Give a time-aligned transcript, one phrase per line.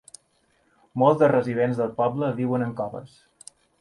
[1.01, 3.15] Molts dels residents del poble viuen en coves.